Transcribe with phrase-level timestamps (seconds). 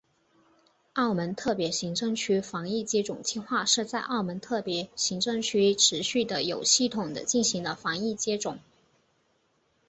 [0.93, 8.57] 澳门特别行政区防疫接种计划是在澳门特别行政区持续地有系统地进行的防疫接种。